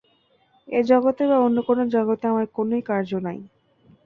[0.67, 3.39] এ জগতে বা অন্য কোন জগতে আমার কোনই কার্য নাই।